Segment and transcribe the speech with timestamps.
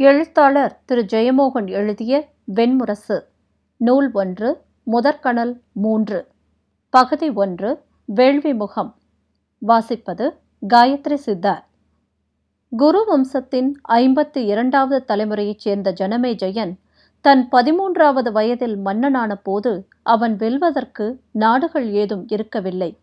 [0.00, 1.06] எழுத்தாளர் திரு.
[1.12, 3.20] ஜெயமோகன் எழுதிய வெண்முரசு.
[3.76, 6.26] நூல் ஒன்று முதற்கணல் மூன்று.
[6.90, 8.96] பகுதி ஒன்று வேள்வி முகம்.
[9.68, 10.30] வாசிப்பது
[10.68, 11.68] காயத்ரி சித்தார்.
[12.76, 16.72] குரு வம்சத்தின் ஐம்பத்தி இரண்டாவது தலைமுறையைச் சேர்ந்த ஜனமேஜயன்
[17.20, 22.98] தன் பதிமூன்றாவது வயதில் மன்னனான போது அவன் வெல்வதற்கு நாடுகள் ஏதும் இருக்கவில்லை.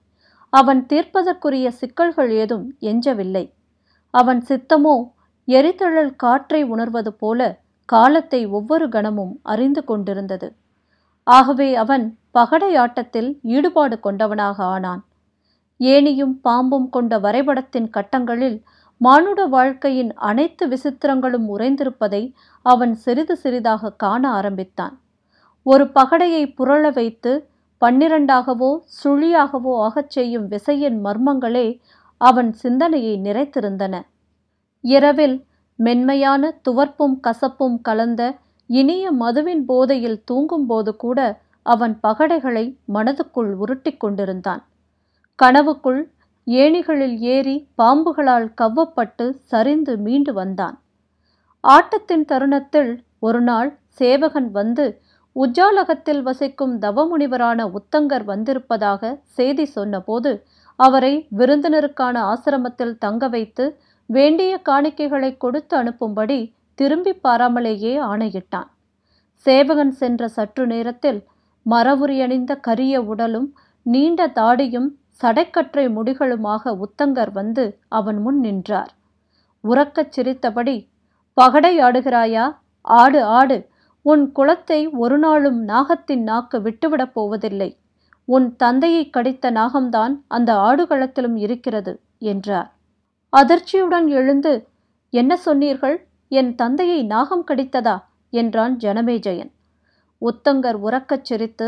[0.50, 3.54] அவன் தீர்ப்பதற்குரிய சிக்கல்கள் ஏதும் எஞ்சவில்லை.
[4.09, 5.16] அவன் சித்தமோ
[5.48, 10.55] எரிதழல் காற்றை உணர்வது போல காலத்தை ஒவ்வொரு கணமும் அறிந்து கொண்டிருந்தது.
[11.24, 15.02] ஆகவே அவன் பகடையாட்டத்தில் ஈடுபாடு கொண்டவனாக ஆனான்.
[15.79, 18.57] ஏனியும் பாம்பும் கொண்ட வரைபடத்தின் கட்டங்களில்
[18.97, 24.96] மானுட வாழ்க்கையின் அனைத்து விசித்திரங்களும் உறைந்திருப்பதை அவன் சிறிது சிறிதாக காண ஆரம்பித்தான்.
[25.66, 27.32] ஒரு பகடையை புரள வைத்து
[27.82, 28.71] பன்னிரண்டாகவோ
[29.04, 31.68] சுழியாகவோ ஆகச் செய்யும் விசையின் மர்மங்களே
[32.22, 33.95] அவன் சிந்தனையை நிறைத்திருந்தன.
[34.83, 35.38] இரவில்
[35.80, 38.22] மென்மையான துவர்ப்பும் கசப்பும் கலந்த
[38.69, 41.19] இனிய மதுவின் போதையில் தூங்கும்போது கூட
[41.65, 44.61] அவன் பகடைகளை மனதுக்குள் உருட்டிக் கொண்டிருந்தான்.
[45.39, 46.02] கனவுக்குள்
[46.47, 50.75] ஏணிகளில் ஏறி பாம்புகளால் கவ்வப்பட்டு சரிந்து மீண்டு வந்தான்.
[51.63, 54.85] ஆட்டத்தின் தருணத்தில் ஒரு நாள் சேவகன் வந்து
[55.35, 60.31] உஜ்ஜாலகத்தில் வசிக்கும் தவமுனிவரான உத்தங்கர் வந்திருப்பதாக செய்தி சொன்னபோது
[60.80, 63.65] அவரை விருந்தினருக்கான ஆசிரமத்தில் தங்க வைத்து
[64.09, 68.69] வேண்டிய காணிக்கைகளை கொடுத்து அனுப்பும்படி திரும்பி பாராமலேயே ஆணையிட்டான்.
[69.33, 71.23] சேவகன் சென்ற சற்று நேரத்தில்
[71.69, 74.89] மரவுரி அணிந்த கரிய உடலும் நீண்ட தாடியும்
[75.22, 78.91] சடைக்கற்றை முடிகளுமாக உத்தங்கர் வந்து அவன் முன் நின்றார்.
[79.64, 80.89] உறக்கச் சிரித்தபடி
[81.33, 82.58] பகடை ஆடுகிறாயா?
[82.81, 83.69] ஆடு ஆடு.
[84.02, 87.77] உன் குலத்தை ஒரு நாளும் நாகத்தின் நாக்கு விட்டுவிடப் போவதில்லை.
[88.25, 92.77] உன் தந்தையை கடித்த நாகம்தான் அந்த ஆடுகளத்திலும் இருக்கிறது என்றார்.
[93.33, 94.52] அதிர்ச்சியுடன் எழுந்து
[95.14, 95.97] என்ன சொன்னீர்கள்?
[96.31, 97.95] என் தந்தையை நாகம் கடித்ததா?
[98.33, 99.52] என்றான் ஜனமேஜயன்
[100.22, 101.67] உத்தங்கர் உறக்கச் சிரித்து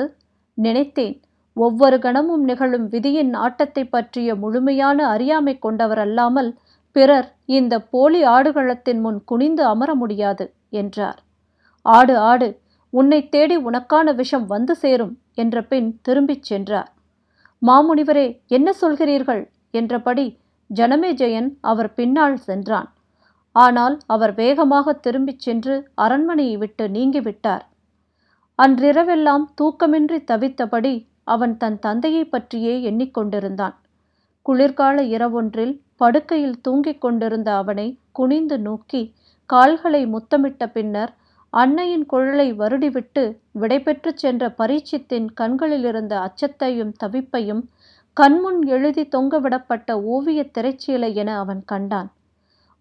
[0.57, 1.17] நினைத்தேன்.
[1.57, 6.51] ஒவ்வொரு கணமும் நிகழும் விதியின் ஆட்டத்தை பற்றிய முழுமையான அறியாமை கொண்டவர் அல்லாமல்
[6.95, 11.19] பிறர் இந்த போலி ஆடுகளத்தின் முன் குனிந்து அமர முடியாது என்றார்.
[11.81, 12.49] ஆடு ஆடு
[12.93, 16.89] உன்னை தேடி உனக்கான விஷம் வந்து சேரும் என்ற பின் திரும்பிச் சென்றார்.
[17.61, 19.43] மாமுனிவரே என்ன சொல்கிறீர்கள்?
[19.71, 20.25] என்றபடி
[20.69, 22.89] ஜனமேஜயன் அவர் பின்னால் சென்றான்.
[23.55, 27.63] ஆனால் அவர் வேகமாக திரும்பிச் சென்று அரண்மனையை விட்டு நீங்கிவிட்டார்.
[28.59, 30.93] அன்றிரவெல்லாம் தூக்கமின்றி தவித்தபடி
[31.23, 33.75] அவன் தன் தந்தையை பற்றியே எண்ணிக்கொண்டிருந்தான்
[34.45, 39.01] குளிர்கால இரவொன்றில் படுக்கையில் தூங்கிக் கொண்டிருந்த அவனை குனிந்து நோக்கி
[39.49, 41.11] கால்களை முத்தமிட்ட பின்னர்
[41.53, 47.61] அன்னையின் குழலை வருடிவிட்டு விடைபெற்றுச் சென்ற பரீட்சித்தின் கண்களிலிருந்த அச்சத்தையும் தவிப்பையும்
[48.19, 52.09] கண்முன் எழுதி தொங்கவிடப்பட்ட ஓவிய திரைச்சீலை என அவன் கண்டான்.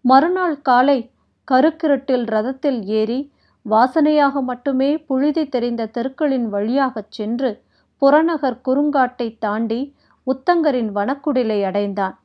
[0.05, 1.11] மறுநாள் காலை
[1.51, 3.31] கருக்கிருட்டில் ரதத்தில் ஏறி
[3.65, 7.63] வாசனையாக மட்டுமே புழுதி தெரிந்த தெருக்களின் வழியாகச் சென்று
[8.01, 9.95] புறநகர் குறுங்காட்டை தாண்டி
[10.27, 12.15] உத்தங்கரின் வனக்குடிலை அடைந்தான்.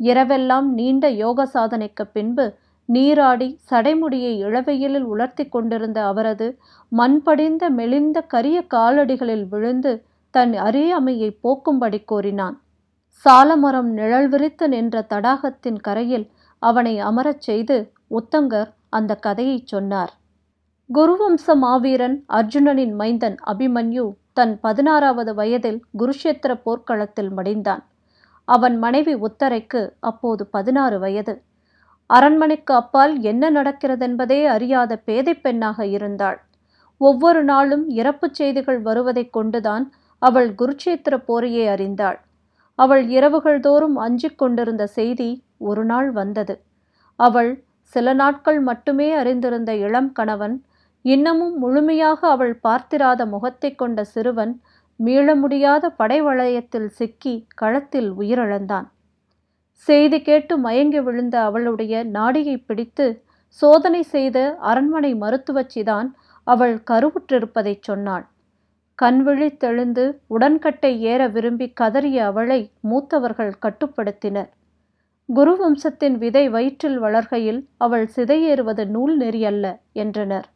[0.00, 2.46] இரவெல்லாம் நீண்ட யோக சாதனைக்கு பின்பு
[2.88, 6.48] நீராடி சடைமுடியை இளவையலில் உலர்த்தி கொண்டிருந்த அவரது
[6.92, 9.92] மண்படிந்த மெலிந்த கரிய காலடிகளில் விழுந்து
[10.34, 12.56] தன் அறியாமையை போக்கும்படி கோரினான்.
[13.24, 20.12] சாலமரம் நிழல் விரித்து நின்ற தடாகத்தின் கரையில் அவனை அமரச் செய்து உத்தங்கர் அந்த கதையை சொன்னார்.
[20.94, 27.82] குருவம்ச மாவீரன் அர்ஜுனனின் மைந்தன் அபிமன்யு தன் பதினாறாவது வயதில் குருஷேத்திர போர்க்களத்தில் மடிந்தான்.
[28.44, 31.42] அவன் மனைவி உத்தரைக்கு அப்போது பதினாறு வயது.
[32.06, 36.40] அரண்மனைக்கு அப்பால் என்ன நடக்கிறதென்பதே அறியாத பேதை பெண்ணாக இருந்தாள்.
[36.98, 42.18] ஒவ்வொரு நாளும் இறப்புச் செய்திகள் வருவதைக் கொண்டுதான் அவள் குருட்சேத்திர போரையே அறிந்தாள்.
[42.78, 46.54] அவள் இரவுகள் தோறும் அஞ்சிக் கொண்டிருந்த செய்தி ஒரு நாள் வந்தது.
[47.18, 47.50] அவள்
[47.94, 50.56] சில நாட்கள் மட்டுமே அறிந்திருந்த இளம் கணவன்
[51.04, 54.54] இன்னமும் முழுமையாக அவள் பார்த்திராத முகத்தை கொண்ட சிறுவன்
[55.00, 58.86] மீள முடியாத படைவளையத்தில் சிக்கி களத்தில் உயிரிழந்தான்.
[59.88, 63.06] செய்தி கேட்டு மயங்கி விழுந்த அவளுடைய நாடியை பிடித்து
[63.62, 66.08] சோதனை செய்த அரண்மனை மருத்துவச்சிதான்
[66.46, 68.24] அவள் கருவுற்றிருப்பதைச் சொன்னாள்.
[69.02, 74.50] கண்விழித்தெழுந்து உடன்கட்டை ஏற விரும்பி கதறிய அவளை மூத்தவர்கள் கட்டுப்படுத்தினர்.
[75.28, 80.46] குருவம்சத்தின் விதை வயிற்றில் வளர்கையில் அவள் சிதையேறுவது நூல் நெறி அல்ல என்றனர்.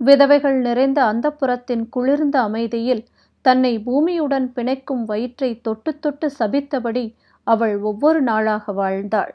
[0.00, 3.04] விதவைகள் நிறைந்த அந்தப்புறத்தின் குளிர்ந்த அமைதியில்
[3.42, 7.04] தன்னை பூமியுடன் பிணைக்கும் வயிற்றை தொட்டு தொட்டு சபித்தபடி
[7.46, 9.32] அவள் ஒவ்வொரு நாளாக வாழ்ந்தாள்.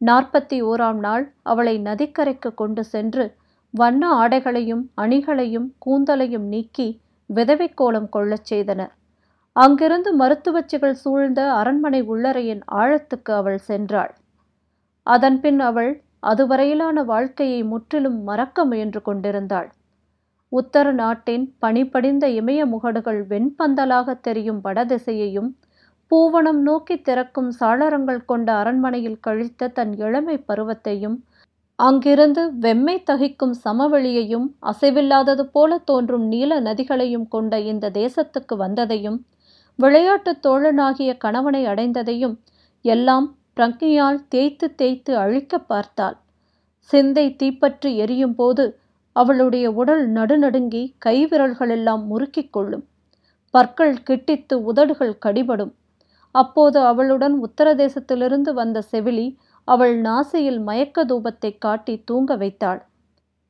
[0.00, 3.24] நாற்பத்தி ஓராம் நாள் அவளை நதிக்கரைக்கு கொண்டு சென்று
[3.74, 6.88] வண்ண ஆடைகளையும் அணிகளையும் கூந்தலையும் நீக்கி
[7.34, 8.92] விதவை கோலம் கொள்ளச் செய்தனர்
[9.56, 14.12] அங்கிருந்து மருத்துவச்சிகள் சூழ்ந்த அரண்மனை உள்ளறையின் ஆழத்துக்கு அவள் சென்றாள்.
[15.06, 15.92] அதன்பின் அவள்
[16.22, 19.68] அதுவரையிலான வாழ்க்கையை முற்றிலும் மறக்க முயன்று கொண்டிருந்தாள்.
[20.52, 25.50] உத்தர நாட்டின் பனிபடிந்த இமய முகடுகள் வெண்பந்தலாக தெரியும் வடதிசையையும்
[26.10, 31.16] பூவனம் நோக்கி திறக்கும் சாளரங்கள் கொண்ட அரண்மனையில் கழித்த தன் இளமை பருவத்தையும்
[31.82, 39.18] அங்கிருந்து வெம்மை தகிக்கும் சமவெளியையும் அசைவில்லாதது போல தோன்றும் நீல நதிகளையும் கொண்ட இந்த தேசத்துக்கு வந்ததையும்
[39.78, 42.34] விளையாட்டுத் தோழனாகிய கணவனை அடைந்ததையும்
[42.84, 43.26] எல்லாம்
[43.56, 46.16] பிரக்ஞையால் தேய்த்து தேய்த்து அழிக்க பார்த்தாள்.
[46.90, 48.64] சிந்தை தீப்பற்றி எரியும் போது
[49.16, 52.84] அவளுடைய உடல் நடுநடுங்கி கைவிரல்களெல்லாம் முறுக்கிக் கொள்ளும்.
[53.54, 55.72] பற்கள் கிட்டித்து உதடுகள் கடிபடும்.
[56.34, 59.26] அப்போது அவளுடன் உத்தரதேசத்திலிருந்து வந்த செவிலி
[59.68, 62.80] அவள் நாசியில் மயக்க தூபத்தை காட்டி தூங்க வைத்தாள்.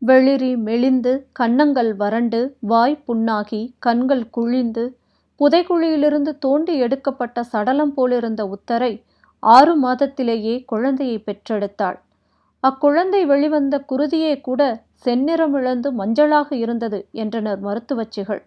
[0.02, 4.84] வெளிரி மெலிந்து கன்னங்கள் வறண்டு வாய் புண்ணாகி கண்கள் குழிந்து
[5.40, 8.92] புதைக்குழியிலிருந்து தோண்டி எடுக்கப்பட்ட சடலம் போலிருந்த உத்தரை
[9.42, 11.98] ஆறு மாதத்திலேயே குழந்தையை பெற்றெடுத்தாள்.
[12.64, 14.62] அக்குழந்தை வெளிவந்த குருதியே கூட
[15.04, 18.42] செந்நிறம் இழந்து மஞ்சளாக இருந்தது என்றனர் மருத்துவச்சிகள்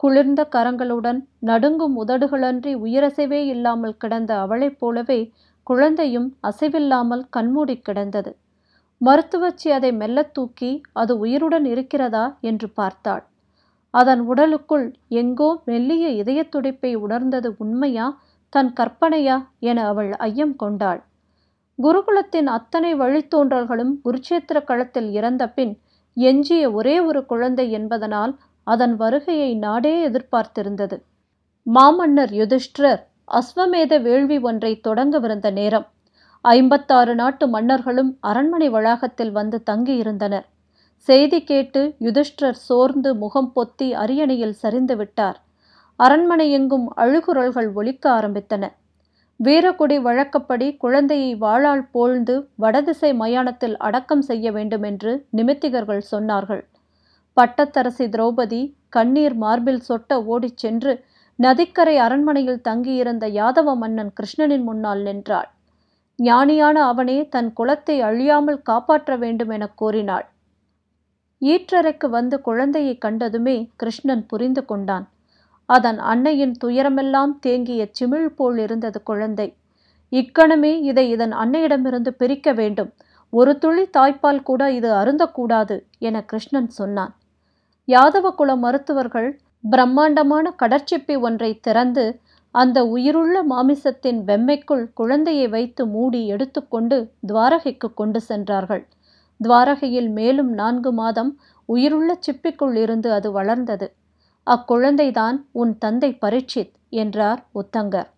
[0.00, 5.20] குளிர்ந்த கரங்களுடன் நடுங்கும் உதடுகளன்றி உயிரசைவே இல்லாமல் கிடந்த அவளைப் போலவே
[5.62, 8.36] குழந்தையும் அசைவில்லாமல் கண்மூடி கிடந்தது.
[9.00, 12.36] மருத்துவச்சி அதை மெல்லத் தூக்கி அது உயிருடன் இருக்கிறதா?
[12.40, 13.24] என்று பார்த்தாள்.
[13.90, 18.20] அதன் உடலுக்குள் எங்கோ மெல்லிய இதயத் துடிப்பை உணர்ந்தது உண்மையா?
[18.48, 19.46] தன் கற்பனையா?
[19.58, 21.04] என அவள் ஐயம் கொண்டாள்.
[21.82, 25.78] குருகுலத்தின் அத்தனை வழித்தோன்றல்களும் குருட்சேத்திர களத்தில் இறந்த பின்
[26.14, 30.96] எஞ்சிய ஒரே ஒரு குழந்தை என்பதனால் அதன் வருகையை நாடே எதிர்பார்த்திருந்தது.
[31.66, 33.02] மாமன்னர் யுதிஷ்டிரர்
[33.38, 35.86] அஸ்வமேத வேள்வி ஒன்றை தொடங்கவிருந்த நேரம்.
[36.40, 40.46] ஐம்பத்தாறு நாட்டு மன்னர்களும் அரண்மனை வளாகத்தில் வந்து தங்கியிருந்தனர்.
[40.96, 45.38] செய்தி கேட்டு யுதிஷ்டர் சோர்ந்து முகம் பொத்தி அரியணையில் சரிந்து விட்டார்.
[45.96, 48.64] அரண்மனை எங்கும் அழுகுரல்கள் ஒலிக்க ஆரம்பித்தன.
[49.44, 56.62] வீரக்குடி வழக்கப்படி குழந்தையை வாழால் போழ்ந்து வடதிசை மயானத்தில் அடக்கம் செய்ய வேண்டுமென்று நிமித்திகர்கள் சொன்னார்கள்.
[57.36, 61.04] பட்டத்தரசி திரௌபதி கண்ணீர் மார்பில் சொட்ட ஓடிச் சென்று
[61.40, 65.48] நதிக்கரை அரண்மனையில் தங்கியிருந்த யாதவ மன்னன் கிருஷ்ணனின் முன்னால் நின்றாள்.
[66.18, 70.26] ஞானியான அவனே தன் குலத்தை அழியாமல் காப்பாற்ற வேண்டும் என கூறினாள்.
[71.42, 75.06] ஈற்றறைக்கு வந்து குழந்தையை கண்டதுமே கிருஷ்ணன் புரிந்து கொண்டான்.
[75.68, 79.48] அதன் அன்னையின் துயரமெல்லாம் தேங்கிய சிமிழ் போல் இருந்தது குழந்தை.
[80.12, 82.90] இக்கணமே இதை இதன் அன்னையிடமிருந்து பிரிக்க வேண்டும்.
[83.32, 87.12] ஒரு துளி தாய்ப்பால் கூட இது அருந்தக்கூடாது என கிருஷ்ணன் சொன்னான்.
[87.88, 89.30] யாதவ குல மருத்துவர்கள்
[89.64, 92.04] பிரம்மாண்டமான கடற்சிப்பி ஒன்றை திறந்து
[92.54, 98.88] அந்த உயிருள்ள மாமிசத்தின் வெம்மைக்குள் குழந்தையை வைத்து மூடி எடுத்துக்கொண்டு துவாரகைக்கு கொண்டு சென்றார்கள்.
[99.40, 103.86] துவாரகையில் மேலும் நான்கு மாதம் உயிருள்ள சிப்பிக்குள் இருந்து அது வளர்ந்தது.
[104.46, 108.08] அக்குழந்தைதான் உன் தந்தை பரீட்சித் என்றார் உத்தங்கர்.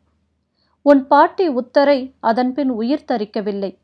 [0.82, 3.78] உன் பாட்டி உத்தரை அதன்பின் உயிர் தரிக்கவில்லை.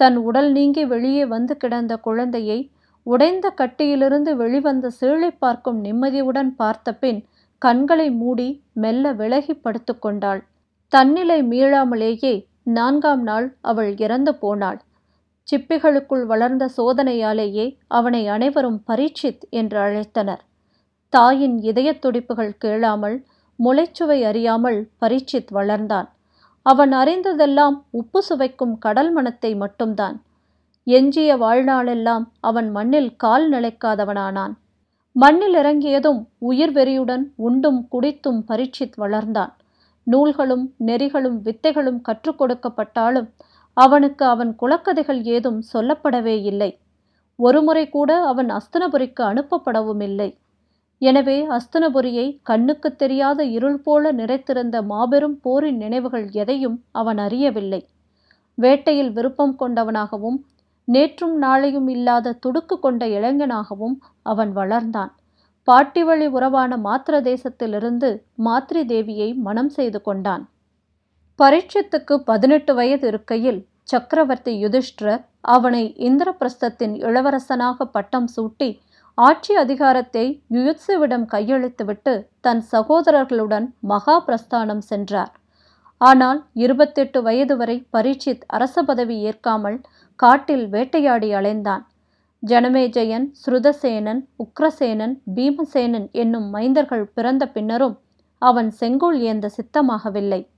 [0.00, 2.58] தன் உடல் நீங்கி வெளியே வந்து கிடந்த குழந்தையை
[3.06, 7.24] உடைந்த கட்டியிலிருந்து வெளிவந்த சீழை பார்க்கும் நிம்மதியுடன் பார்த்தபின்
[7.58, 10.40] கண்களை மூடி மெல்ல விலகி படுத்து கொண்டாள்.
[10.88, 14.80] தன்னிலை மீளாமலேயே நான்காம் நாள் அவள் இறந்து போனாள்.
[15.48, 20.42] சிப்பிகளுக்குள் வளர்ந்த சோதனையாலேயே அவனை அனைவரும் பரீட்சித் என்று அழைத்தனர்.
[21.08, 23.16] தாயின் இதயத் துடிப்புகள் கேளாமல்
[23.58, 26.08] முளைச்சுவை அறியாமல் பரீட்சித் வளர்ந்தான்.
[26.62, 30.22] அவன் அறிந்ததெல்லாம் உப்பு சுவைக்கும் கடல் மனத்தை மட்டும்தான்.
[30.86, 34.54] எஞ்சிய வாழ்நாளெல்லாம் அவன் மண்ணில் கால் நிலைக்காதவனானான்.
[35.12, 39.52] மண்ணில் இறங்கியதும் உயிர் வெறியுடன் உண்டும் குடித்தும் பரீட்சித் வளர்ந்தான்.
[40.06, 43.28] நூல்களும் நெறிகளும் வித்தைகளும் கற்றுக் கொடுக்கப்பட்டாலும்
[43.76, 46.70] அவனுக்கு அவன் குலக்கதைகள் ஏதும் சொல்லப்படவே இல்லை.
[47.38, 50.38] ஒருமுறை கூட அவன் அஸ்தனபுரிக்கு அனுப்பப்படவும் இல்லை
[50.98, 57.80] எனவே அஸ்தனபுரியை கண்ணுக்கு தெரியாத இருள் போல நிறைத்திருந்த மாபெரும் போரின் நினைவுகள் எதையும் அவன் அறியவில்லை.
[58.54, 60.38] வேட்டையில் விருப்பம் கொண்டவனாகவும்
[60.88, 65.12] நேற்றும் நாளையும் இல்லாத துடுக்கு கொண்ட இளைஞனாகவும் அவன் வளர்ந்தான்.
[65.68, 68.08] பாட்டி வழி உறவான மாத்திர தேசத்திலிருந்து
[68.44, 70.42] மாத்ரி தேவியை மனம் செய்து கொண்டான்.
[71.38, 75.22] பரீட்சத்துக்கு பதினெட்டு வயது இருக்கையில் சக்கரவர்த்தி யுதிஷ்டர்
[75.54, 78.68] அவனை இந்திரபிரஸ்தத்தின் இளவரசனாக பட்டம் சூட்டி
[79.18, 85.32] ஆட்சி அதிகாரத்தை யுயுத்சுவிடம் கையளித்துவிட்டு தன் சகோதரர்களுடன் மகா பிரஸ்தானம் சென்றார்.
[86.00, 89.76] ஆனால் இருபத்தெட்டு வயது வரை பரீட்சித் அரச பதவி ஏற்காமல்
[90.16, 91.84] காட்டில் வேட்டையாடி அலைந்தான்.
[92.46, 97.98] ஜனமேஜயன் ஸ்ருதசேனன் உக்ரசேனன் பீமசேனன் என்னும் மைந்தர்கள் பிறந்த பின்னரும்
[98.38, 100.48] அவன் செங்கோல் ஏந்த சித்தமாகவில்லை.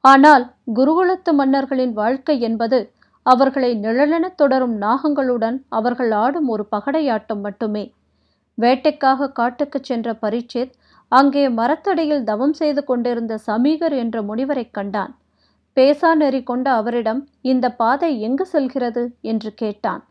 [0.00, 7.94] ஆனால் குருகுலத்து மன்னர்களின் வாழ்க்கை என்பது அவர்களை நிழலெனத் தொடரும் நாகங்களுடன் அவர்கள் ஆடும் ஒரு பகடையாட்டம் மட்டுமே.
[8.60, 10.72] வேட்டைக்காக காட்டுக்குச் சென்ற பரீட்சித்
[11.08, 15.16] அங்கே மரத்தடியில் தவம் செய்து கொண்டிருந்த சமீகர் என்ற முனிவரைக் கண்டான்.
[15.78, 19.02] பேசாநெறி கொண்ட அவரிடம் இந்த பாதை எங்கு செல்கிறது?
[19.20, 20.02] என்று கேட்டான்.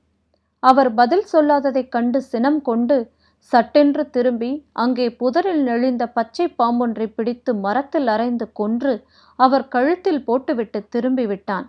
[0.59, 2.97] அவர் பதில் சொல்லாததைக் கண்டு சினம் கொண்டு
[3.37, 8.93] சட்டென்று திரும்பி அங்கே புதரில் நெளிந்த பச்சை பாம்பொன்றை பிடித்து மரத்தில் அரைந்து கொன்று
[9.35, 11.67] அவர் கழுத்தில் போட்டுவிட்டு திரும்பி விட்டான்.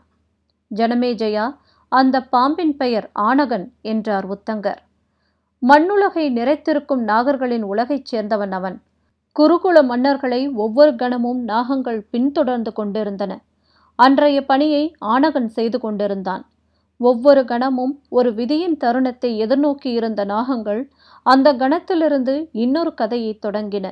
[0.75, 1.47] ஜனமேஜயா
[1.93, 4.81] அந்த பாம்பின் பெயர் ஆனகன் என்றார் உத்தங்கர்.
[5.63, 8.83] மண்ணுலகை நிறைத்திருக்கும் நாகர்களின் உலகைச் சேர்ந்தவன் அவன்.
[9.37, 13.33] குருகுல மன்னர்களை ஒவ்வொரு கணமும் நாகங்கள் பின்தொடர்ந்து கொண்டிருந்தன.
[13.99, 16.43] அன்றைய பணியை ஆனகன் செய்து கொண்டிருந்தான்.
[17.01, 20.83] ஒவ்வொரு கணமும் ஒரு விதியின் தருணத்தை எதிர்நோக்கி இருந்த நாகங்கள்
[21.23, 23.87] அந்த கணத்திலிருந்து இன்னொரு கதையை தொடங்கின.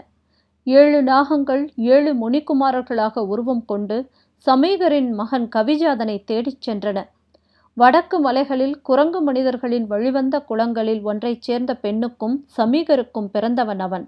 [0.66, 3.96] ஏழு நாகங்கள் ஏழு முனிக்குமாரர்களாக உருவம் கொண்டு
[4.46, 6.98] சமீகரின் மகன் கவிஜாதனை தேடிச் சென்றன.
[7.76, 14.06] வடக்கு மலைகளில் குரங்கு மனிதர்களின் வழிவந்த குளங்களில் ஒன்றைச் சேர்ந்த பெண்ணுக்கும் சமீகருக்கும் பிறந்தவன் அவன்.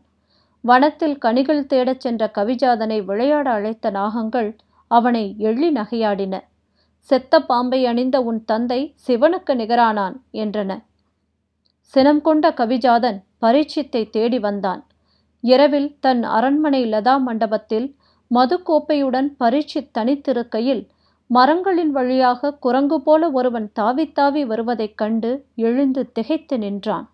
[0.64, 4.50] வனத்தில் கனிகள் தேடச் சென்ற கவிஜாதனை விளையாட அழைத்த நாகங்கள்
[4.88, 6.40] அவனை எள்ளி நகையாடின.
[6.98, 10.84] செத்த பாம்பை அணிந்த உன் தந்தை சிவனுக்கு நிகரானான் என்றன.
[11.80, 14.86] சினம் கொண்ட கவிஜாதன் பரீட்சித்தை தேடி வந்தான்.
[15.40, 17.96] இரவில் தன் அரண்மனை லதா மண்டபத்தில்
[18.30, 20.88] மதுக்கோப்பையுடன் பரீட்சித் தனித்திருக்கையில்
[21.26, 27.10] மரங்களின் வழியாக குரங்கு போல ஒருவன் தாவி தாவி வருவதைக் கண்டு எழுந்து திகைத்து நின்றான்.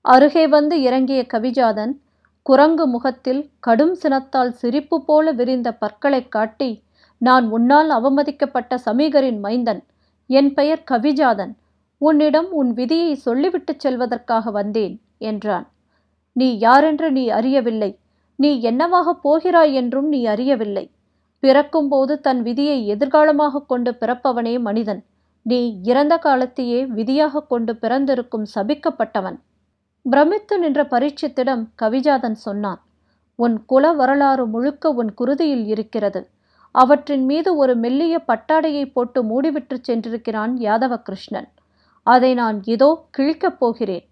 [0.00, 1.92] அருகே வந்து இறங்கிய கவிஜாதன்
[2.42, 6.82] குரங்கு முகத்தில் கடும் சினத்தால் சிரிப்பு போல விரிந்த பற்களைக் காட்டி
[7.18, 9.84] நான் உன்னால் அவமதிக்கப்பட்ட சமீகரின் மைந்தன்.
[10.26, 11.54] என் பெயர் கவிஜாதன்.
[11.98, 15.68] உன்னிடம் உன் விதியை சொல்லிவிட்டுச் செல்வதற்காக வந்தேன் என்றான்.
[16.32, 17.98] நீ யாரென்று நீ அறியவில்லை.
[18.36, 20.90] நீ என்னவாகப் போகிறாய் என்றும் நீ அறியவில்லை.
[21.40, 25.04] பிறக்கும்போது தன் விதியை எதிர்காலமாக கொண்டு பிறப்பவனே மனிதன்.
[25.42, 29.38] நீ இறந்த காலத்தையே விதியாக கொண்டு பிறந்திருக்கும் சபிக்கப்பட்டவன்.
[30.02, 32.80] பிரமித்து நின்ற பரீட்சித்திடம் கவிஜாதன் சொன்னான்.
[33.36, 36.28] உன் குல வரலாறு முழுக்க உன் குருதியில் இருக்கிறது.
[36.74, 41.48] அவற்றின் மீது ஒரு மெல்லிய பட்டாடையை போட்டு மூடிவிட்டு சென்றிருக்கிறான் யாதவ கிருஷ்ணன்
[42.06, 42.88] அதை நான் இதோ
[43.18, 44.04] கிழிக்கப் போகிறேன்.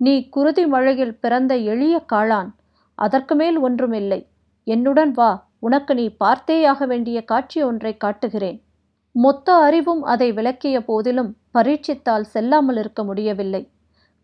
[0.00, 2.50] நீ குருதி மழையில் பிறந்த எளிய காளான்.
[2.94, 4.20] அதற்கு மேல் ஒன்றுமில்லை.
[4.66, 5.30] என்னுடன் வா.
[5.58, 8.58] உனக்கு நீ பார்த்தேயாக வேண்டிய காட்சி ஒன்றை காட்டுகிறேன்.
[9.14, 13.62] மொத்த அறிவும் அதை விளக்கிய போதிலும் பரீட்சித்தால் செல்லாமல் இருக்க முடியவில்லை.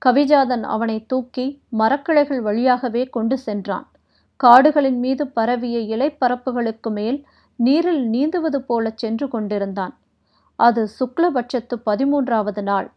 [0.03, 1.47] கவிஜாதன் அவனை தூக்கி
[1.79, 3.87] மரக்கிளைகள் வழியாகவே கொண்டு சென்றான்.
[4.37, 7.19] காடுகளின் மீது பரவிய இலைப்பரப்புகளுக்கு மேல்
[7.65, 9.95] நீரில் நீந்துவது போல சென்று கொண்டிருந்தான்.
[10.59, 12.89] அது சுக்லபட்சத்து பதிமூன்றாவது நாள்.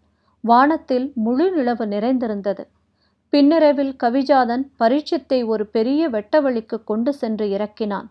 [0.44, 2.64] வானத்தில் முழு நிலவு நிறைந்திருந்தது.
[3.34, 8.08] பின்னிரவில் கவிஜாதன் பரீட்சத்தை ஒரு பெரிய வெட்டவழிக்கு கொண்டு சென்று இறக்கினான்.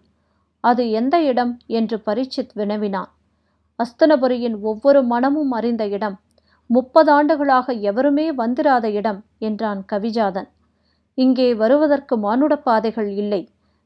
[0.64, 3.10] அது எந்த இடம் என்று பரீட்சித் வினவினான்.
[3.78, 6.16] அஸ்தனபுரியின் ஒவ்வொரு மனமும் அறிந்த இடம்.
[6.70, 10.48] முப்பது ஆண்டுகளாக எவருமே வந்திராத இடம் என்றான் கவிஜாதன்.
[11.18, 13.42] இங்கே வருவதற்கு மானுட பாதைகள் இல்லை.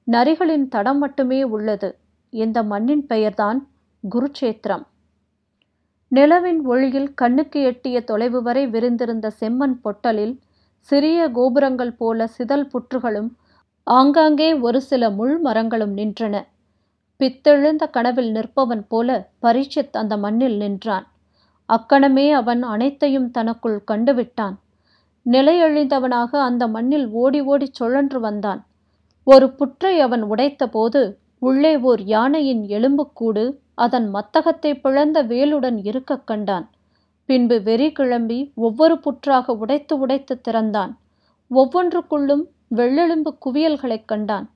[0.06, 1.88] நரிகளின் தடம் மட்டுமே உள்ளது.
[2.32, 3.58] இந்த மண்ணின் பெயர்தான்
[4.04, 4.84] குருட்சேத்திரம்
[6.12, 10.34] நிலவின் ஒளியில் கண்ணுக்கு எட்டிய தொலைவு வரை விரிந்திருந்த செம்மண் பொட்டலில்
[10.78, 13.30] சிறிய கோபுரங்கள் போல சிதல் புற்றுகளும்
[13.86, 16.34] ஆங்காங்கே ஒரு சில முள் மரங்களும் நின்றன.
[17.20, 21.06] பித்தெழுந்த கனவில் நிற்பவன் போல பரீட்சித் அந்த மண்ணில் நின்றான்.
[21.68, 24.56] அக்கணமே அவன் அனைத்தையும் தனக்குள் கண்டுவிட்டான்.
[25.26, 28.60] நிலையழிந்தவனாக அந்த மண்ணில் ஓடி ஓடி சுழன்று வந்தான்.
[29.26, 31.02] ஒரு புற்றை அவன் உடைத்தபோது
[31.38, 36.70] உள்ளே ஓர் யானையின் எலும்புக்கூடு அதன் மத்தகத்தை பிளந்த வேலுடன் இருக்கக் கண்டான்.
[37.24, 40.98] பின்பு வெறி கிளம்பி ஒவ்வொரு புற்றாக உடைத்து உடைத்து திறந்தான்.
[41.50, 42.42] ஒவ்வொன்றுக்குள்ளும்
[42.74, 44.50] வெள்ளெலும்பு குவியல்களைக் கண்டான்.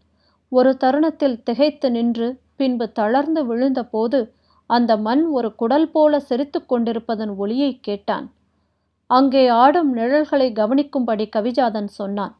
[0.49, 4.31] ஒரு தருணத்தில் திகைத்து நின்று பின்பு தளர்ந்து விழுந்தபோது
[4.67, 8.33] அந்த மண் ஒரு குடல் போல சிரித்து கொண்டிருப்பதன் ஒளியைக் கேட்டான்.
[9.07, 12.39] அங்கே ஆடும் நிழல்களை கவனிக்கும்படி கவிஜாதன் சொன்னான்.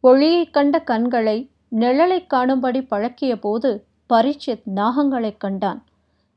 [0.00, 5.84] ஒளியைக் கண்ட கண்களை நிழலைக் காணும்படி பழக்கிய போது பரீட்சித் நாகங்களைக் கண்டான்.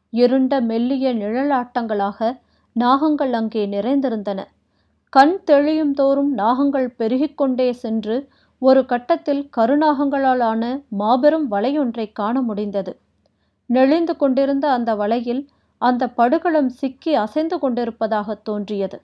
[0.10, 2.40] இருண்ட மெல்லிய நிழலாட்டங்களாக
[2.80, 4.44] நாகங்கள் அங்கே நிறைந்திருந்தன.
[5.10, 8.28] கண் தெளியும் தோறும் நாகங்கள் பெருகிக்கொண்டே சென்று
[8.60, 13.00] ஒரு கட்டத்தில் கருநாகங்களால் ஆன மாபெரும் வலையொன்றை காண முடிந்தது.
[13.66, 19.02] நெளிந்து கொண்டிருந்த அந்த வலையில் அந்த படுகளம் சிக்கி அசைந்து கொண்டிருப்பதாக தோன்றியது.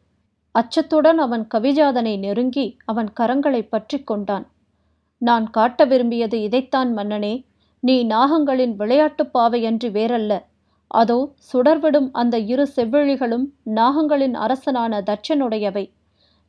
[0.59, 4.47] அச்சத்துடன் அவன் கவிஜாதனை நெருங்கி அவன் கரங்களை பற்றி கொண்டான்.
[5.21, 7.33] நான் காட்ட விரும்பியது இதைத்தான் மன்னனே.
[7.83, 10.33] நீ நாகங்களின் விளையாட்டுப் பாவையன்றி வேறல்ல.
[10.91, 11.17] அதோ
[11.49, 15.85] சுடர்விடும் அந்த இரு செவ்விழிகளும் நாகங்களின் அரசனான தட்சனுடையவை.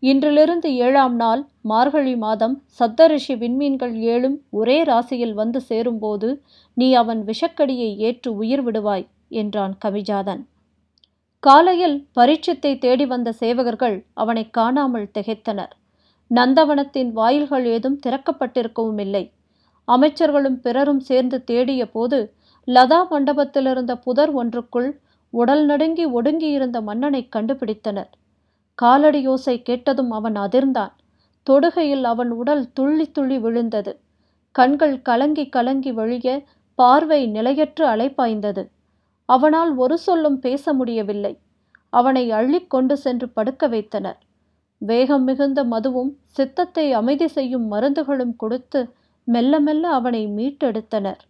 [0.02, 6.28] இன்றிலிருந்து ஏழாம் நாள் மார்கழி மாதம் சப்தரிஷி விண்மீன்கள் ஏழும் ஒரே ராசியில் வந்து சேரும்போது
[6.76, 10.42] நீ அவன் விஷக்கடியை ஏற்று உயிர் விடுவாய் என்றான் கவிஜாதன்.
[11.42, 15.72] காலையில் பரீட்சத்தை தேடி வந்த சேவகர்கள் அவனை காணாமல் திகைத்தனர்.
[16.36, 19.24] நந்தவனத்தின் வாயில்கள் ஏதும் திறக்கப்பட்டிருக்கவும் இல்லை
[19.88, 22.18] அமைச்சர்களும் பிறரும் சேர்ந்து தேடிய போது
[22.68, 24.90] லதா மண்டபத்திலிருந்த புதர் ஒன்றுக்குள்
[25.32, 28.10] உடல் நடுங்கி ஒடுங்கியிருந்த மன்னனை கண்டுபிடித்தனர்.
[28.78, 30.92] காலடி யோசை கேட்டதும் அவன் அதிர்ந்தான்.
[31.46, 33.92] தொடுகையில் அவன் உடல் துள்ளி துள்ளி விழுந்தது.
[34.54, 36.44] கண்கள் கலங்கி கலங்கி வழிய
[36.78, 38.62] பார்வை நிலையற்று அலைப்பாய்ந்தது
[39.28, 41.32] அவனால் ஒரு சொல்லும் பேச முடியவில்லை.
[41.90, 44.18] அவனை அள்ளிக்கொண்டு சென்று படுக்க வைத்தனர்.
[44.86, 48.80] வேகம் மிகுந்த மதுவும் சித்தத்தை அமைதி செய்யும் மருந்துகளும் கொடுத்து
[49.24, 51.20] மெல்ல மெல்ல அவனை மீட்டெடுத்தனர்.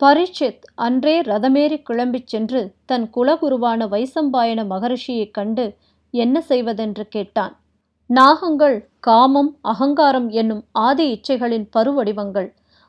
[0.00, 5.74] பரீட்சித் அன்றே ரதமேறி கிளம்பிச் சென்று தன் குலகுருவான வைசம்பாயன மகரிஷியைக் கண்டு
[6.10, 7.54] என்ன செய்வதென்று கேட்டான்.
[8.10, 12.48] நாகங்கள் காமம் அகங்காரம் என்னும் ஆதி இச்சைகளின் பருவடிவங்கள்.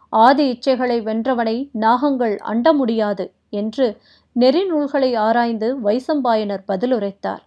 [0.09, 3.87] ஆதி இச்சைகளை வென்றவனை நாகங்கள் அண்ட முடியாது என்று
[4.35, 7.43] நெறிநூல்களை ஆராய்ந்து வைசம்பாயனர் பதிலுரைத்தார்.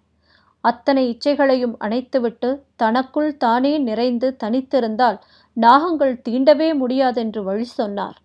[0.64, 5.18] அத்தனை இச்சைகளையும் அணைத்துவிட்டு தனக்குள் தானே நிறைந்து தனித்திருந்தால்
[5.60, 8.18] நாகங்கள் தீண்டவே முடியாதென்று வழி சொன்னார்.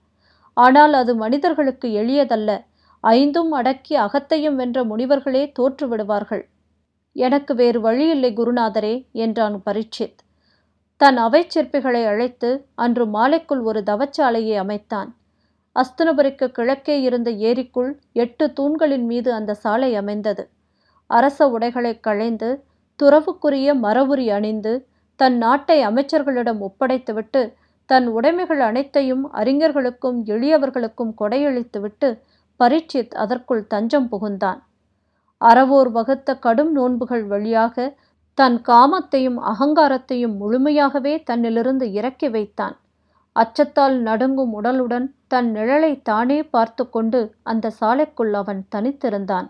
[0.54, 2.66] ஆனால் அது மனிதர்களுக்கு எளியதல்ல.
[3.00, 6.44] ஐந்தும் அடக்கி அகத்தையும் வென்ற முனிவர்களே தோற்றுவிடுவார்கள்.
[7.12, 10.20] எனக்கு வேறு வழியில்லை குருநாதரே என்றான் பரீட்சித்.
[10.98, 15.10] தன் அவைச்சிற்பிகளை அழைத்து அன்று மாலைக்குள் ஒரு தவச்சாலையை அமைத்தான்.
[15.76, 20.50] அஸ்தனபுரிக்கு கிழக்கே இருந்த ஏரிக்குள் எட்டு தூண்களின் மீது அந்த சாலை அமைந்தது.
[21.10, 22.50] அரச உடைகளை களைந்து
[23.00, 24.74] துறவுக்குரிய மரவுரி அணிந்து
[25.20, 27.42] தன் நாட்டை அமைச்சர்களிடம் ஒப்படைத்துவிட்டு
[27.90, 32.10] தன் உடைமைகள் அனைத்தையும் அறிஞர்களுக்கும் எளியவர்களுக்கும் கொடையளித்துவிட்டு
[32.60, 34.60] பரீட்சித் அதற்குள் தஞ்சம் புகுந்தான்.
[35.42, 37.96] அறவோர் வகுத்த கடும் நோன்புகள் வழியாக
[38.38, 42.76] தன் காமத்தையும் அகங்காரத்தையும் முழுமையாகவே தன்னிலிருந்து இறக்கி வைத்தான்.
[43.36, 49.48] அச்சத்தால் நடுங்கும் உடலுடன் தன் நிழலை தானே பார்த்து கொண்டு அந்த சாலைக்குள் அவன் தனித்திருந்தான்.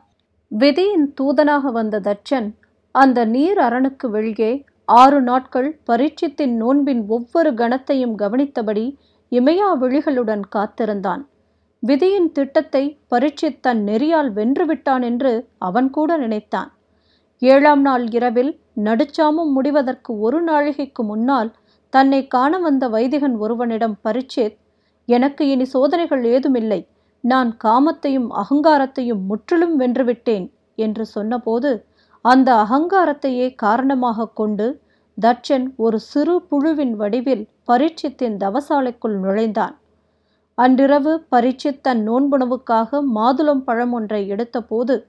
[0.52, 2.48] விதியின் தூதனாக வந்த தட்சன்
[2.92, 8.86] அந்த நீர் அரணுக்கு வெளியே ஆறு நாட்கள் பரீட்சித்தின் நோன்பின் ஒவ்வொரு கணத்தையும் கவனித்தபடி
[9.32, 11.24] இமயா விழிகளுடன் காத்திருந்தான்.
[11.80, 16.70] விதியின் திட்டத்தை பரீட்சித் தன் நெறியால் வென்றுவிட்டான் என்று அவன் கூட நினைத்தான்.
[17.40, 21.52] ஏழாம் நாள் இரவில் நடுச்சாமம் முடிவதற்கு ஒரு நாழிகைக்கு முன்னால்
[21.90, 24.58] தன்னை காண வந்த வைதிகன் ஒருவனிடம் பரீட்சித்
[25.06, 26.82] எனக்கு இனி சோதனைகள் ஏதுமில்லை.
[27.22, 31.86] நான் காமத்தையும் அகங்காரத்தையும் முற்றிலும் வென்றுவிட்டேன் என்று சொன்னபோது
[32.22, 34.82] அந்த அகங்காரத்தையே காரணமாக கொண்டு
[35.22, 39.78] தட்சன் ஒரு சிறு புழுவின் வடிவில் பரீட்சித்தின் தவசாலைக்குள் நுழைந்தான்.
[40.56, 45.06] அன்றிரவு பரீட்சித் தன் நோன்புணவுக்காக மாதுளம் பழம் ஒன்றை எடுத்தபோது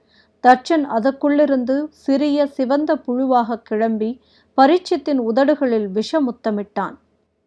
[0.47, 4.21] தட்சன் அதற்குள்ளிருந்து சிறிய சிவந்த புழுவாக கிளம்பி
[4.57, 6.95] பரீட்சித்தின் உதடுகளில் விஷமுத்தமிட்டான்.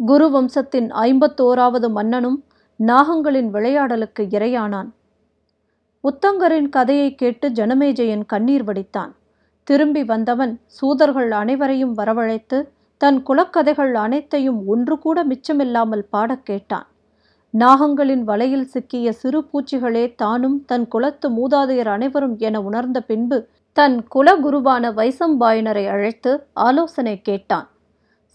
[0.05, 2.45] குரு வம்சத்தின் ஐம்பத்தோராவது மன்னனும்
[2.79, 4.89] நாகங்களின் விளையாடலுக்கு இரையானான்.
[6.03, 9.13] உத்தங்கரின் கதையை கேட்டு ஜனமேஜயன் கண்ணீர் வடித்தான்.
[9.65, 16.87] திரும்பி வந்தவன் சூதர்கள் அனைவரையும் வரவழைத்து தன் குலக்கதைகள் அனைத்தையும் ஒன்று கூட மிச்சமில்லாமல் பாடக் கேட்டான்.
[17.59, 24.93] நாகங்களின் வலையில் சிக்கிய சிறு பூச்சிகளே தானும் தன் குலத்து மூதாதையர் அனைவரும் என உணர்ந்த பின்பு தன் குலகுருவான
[24.93, 27.69] வைசம்பாயனரை அழைத்து ஆலோசனை கேட்டான்.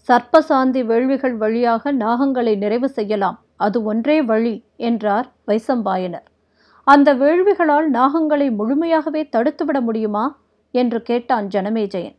[0.08, 3.42] சர்ப்பசாந்தி வேள்விகள் வழியாக நாகங்களை நிறைவு செய்யலாம்.
[3.58, 6.26] அது ஒன்றே வழி என்றார் வைசம்பாயனர்.
[6.86, 10.24] அந்த வேள்விகளால் நாகங்களை முழுமையாகவே தடுத்துவிட முடியுமா?
[10.74, 12.16] என்று கேட்டான் ஜனமேஜயன்.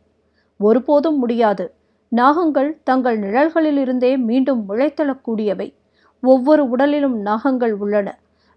[0.60, 1.74] ஒருபோதும் முடியாது.
[2.16, 5.68] நாகங்கள் தங்கள் நிழல்களிலிருந்தே மீண்டும் முளைத்தளக்கூடியவை.
[6.22, 8.08] ஒவ்வொரு உடலிலும் நாகங்கள் உள்ளன.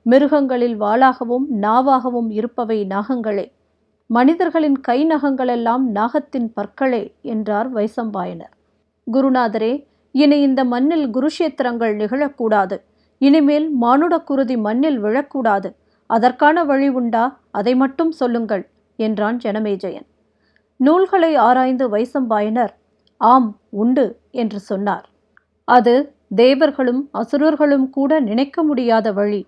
[0.06, 3.46] மிருகங்களில் வாளாகவும் நாவாகவும் இருப்பவை நாகங்களே.
[4.10, 8.54] மனிதர்களின் கை நகங்களெல்லாம் நாகத்தின் பற்களே என்றார் வைசம்பாயனர்.
[9.08, 9.74] குருநாதரே
[10.16, 12.76] இனி இந்த மண்ணில் குருஷேத்திரங்கள் நிகழக்கூடாது.
[13.22, 15.70] இனிமேல் மானுட குருதி மண்ணில் விழக்கூடாது.
[16.10, 17.24] அதற்கான வழி உண்டா?
[17.52, 18.64] அதை மட்டும் சொல்லுங்கள்
[19.00, 20.08] என்றான் ஜனமேஜயன்.
[20.80, 22.74] நூல்களை ஆராய்ந்து வைசம்பாயனர்
[23.22, 25.06] ஆம் உண்டு என்று சொன்னார்.
[25.68, 29.42] அது தேவர்களும் அசுரர்களும் கூட நினைக்க முடியாத வழி.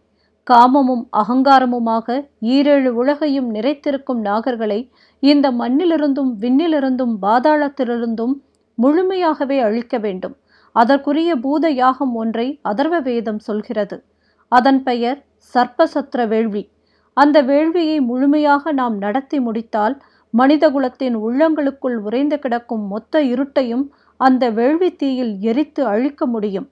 [0.47, 4.79] காமமும் அகங்காரமுமாக ஈரேழு உலகையும் நிறைத்திருக்கும் நாகர்களை
[5.19, 8.35] இந்த மண்ணிலிருந்தும் விண்ணிலிருந்தும் பாதாளத்திலிருந்தும்
[8.77, 10.35] முழுமையாகவே அழிக்க வேண்டும்.
[10.75, 13.97] அதற்குரிய பூத யாகம் ஒன்றை அதர்வ வேதம் சொல்கிறது.
[14.51, 15.19] அதன் பெயர்
[15.53, 16.63] சர்ப்பசத்திர வேள்வி.
[17.17, 19.95] அந்த வேள்வியை முழுமையாக நாம் நடத்தி முடித்தால்
[20.33, 23.85] மனிதகுலத்தின் உள்ளங்களுக்குள் உறைந்து கிடக்கும் மொத்த இருட்டையும்
[24.19, 26.67] அந்த வேள்வி தீயில் எரித்து அழிக்க முடியும்.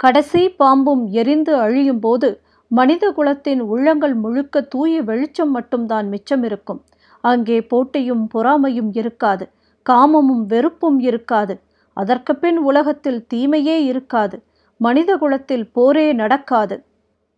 [0.00, 2.28] கடைசி பாம்பும் எரிந்து அழியும் போது
[2.70, 6.80] மனித குலத்தின் உள்ளங்கள் முழுக்க தூய வெளிச்சம் மட்டும்தான் மிச்சம் இருக்கும்
[7.24, 9.44] அங்கே போட்டியும் பொறாமையும் இருக்காது
[9.86, 11.54] காமமும் வெறுப்பும் இருக்காது.
[11.96, 14.36] அதற்கு பின் உலகத்தில் தீமையே இருக்காது
[14.80, 16.76] மனித குலத்தில் போரே நடக்காது.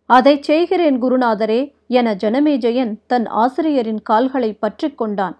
[0.09, 1.59] அதை செய்கிறேன் குருநாதரே
[1.99, 5.35] என ஜனமேஜயன் தன் ஆசிரியரின் கால்களை பற்றி கொண்டான்.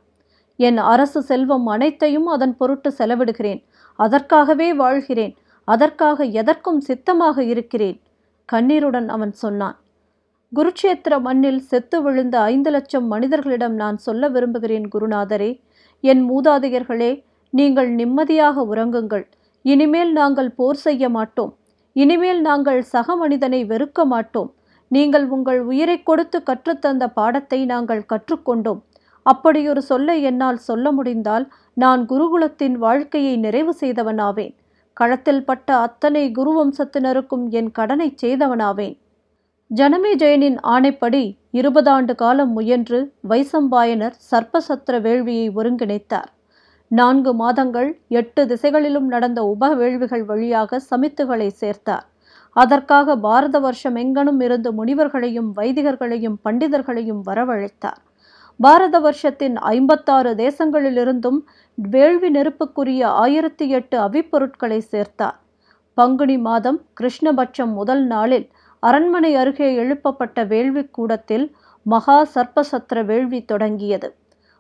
[0.60, 3.62] என் அரசு செல்வம் அனைத்தையும் அதன் பொருட்டு செலவிடுகிறேன்
[4.00, 5.34] அதற்காகவே வாழ்கிறேன்
[5.68, 7.98] அதற்காக எதற்கும் சித்தமாக இருக்கிறேன்
[8.50, 9.78] கண்ணீருடன் அவன் சொன்னான்.
[10.52, 15.50] குருட்சேத்திர மண்ணில் செத்து விழுந்த ஐந்து லட்சம் மனிதர்களிடம் நான் சொல்ல விரும்புகிறேன் குருநாதரே
[16.04, 17.12] என் மூதாதையர்களே
[17.54, 19.26] நீங்கள் நிம்மதியாக உறங்குங்கள்.
[19.62, 21.54] இனிமேல் நாங்கள் போர் செய்ய மாட்டோம்.
[21.96, 24.50] இனிமேல் நாங்கள் சக மனிதனை வெறுக்க மாட்டோம்.
[24.92, 28.82] நீங்கள் உங்கள் உயிரை கொடுத்து கற்றுத்தந்த பாடத்தை நாங்கள் கற்றுக்கொண்டோம்.
[29.26, 34.54] அப்படியொரு சொல்லை என்னால் சொல்ல முடிந்தால் நான் குருகுலத்தின் வாழ்க்கையை நிறைவு செய்தவனாவேன்.
[34.94, 38.96] களத்தில் பட்ட அத்தனை குருவம்சத்தினருக்கும் என் கடனை செய்தவனாவேன்.
[39.72, 46.30] ஜனமேஜயனின் ஆணைப்படி இருபதாண்டு காலம் முயன்று வைசம்பாயனர் சர்ப்பசத்திர வேள்வியை ஒருங்கிணைத்தார்.
[46.92, 52.06] நான்கு மாதங்கள் எட்டு திசைகளிலும் நடந்த உப வேள்விகள் வழியாக சமித்துகளை சேர்த்தார்.
[52.52, 58.00] அதற்காக பாரத வருஷம் எங்கனும் இருந்து முனிவர்களையும் வைதிகர்களையும் பண்டிதர்களையும் வரவழைத்தார்.
[58.60, 61.40] பாரத வருஷத்தின் ஐம்பத்தாறு தேசங்களிலிருந்தும்
[61.76, 65.38] வேள்வி நெருப்புக்குரிய ஆயிரத்தி எட்டு அவிப்பொருட்களை சேர்த்தார்.
[65.94, 68.48] பங்குனி மாதம் கிருஷ்ணபட்சம் முதல் நாளில்
[68.80, 74.16] அரண்மனை அருகே எழுப்பப்பட்ட வேள்வி கூடத்தில் மகா சர்ப்பசத்திர வேள்வி தொடங்கியது.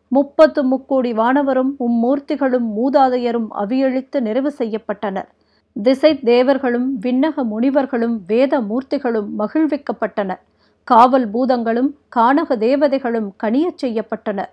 [0.07, 5.27] முப்பத்து முக்கோடி வானவரும் மும்மூர்த்திகளும் மூதாதையரும் அவியளித்து நிறைவு செய்யப்பட்டனர்.
[5.75, 10.41] திசை தேவர்களும் விண்ணக முனிவர்களும் வேத மூர்த்திகளும் மகிழ்விக்கப்பட்டனர்.
[10.83, 14.51] காவல் பூதங்களும் கானக தேவதைகளும் கனியச் செய்யப்பட்டனர்.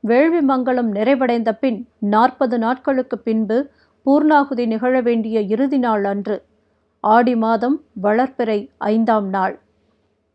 [0.00, 3.58] வேள்வி மங்களம் நிறைவடைந்த பின் நாற்பது நாட்களுக்கு பின்பு
[4.06, 6.42] பூர்ணாகுதி நிகழ வேண்டிய இறுதி நாள் அன்று.
[7.00, 9.58] ஆடி மாதம் வளர்ப்பிறை ஐந்தாம் நாள்.